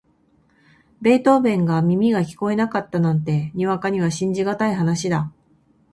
[0.99, 5.31] ベートーヴェンが耳が聞こえなかったなんて、にわかには信じがたい話だ。